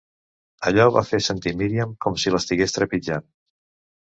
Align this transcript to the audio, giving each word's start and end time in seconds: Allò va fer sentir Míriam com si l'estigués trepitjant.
Allò 0.69 0.87
va 0.95 1.03
fer 1.09 1.19
sentir 1.27 1.53
Míriam 1.59 1.93
com 2.07 2.17
si 2.25 2.33
l'estigués 2.37 2.77
trepitjant. 2.79 3.29